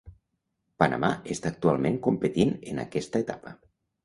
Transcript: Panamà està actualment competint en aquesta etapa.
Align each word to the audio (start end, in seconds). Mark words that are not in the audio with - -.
Panamà 0.83 1.11
està 1.35 1.51
actualment 1.57 2.01
competint 2.09 2.57
en 2.73 2.81
aquesta 2.87 3.23
etapa. 3.27 3.55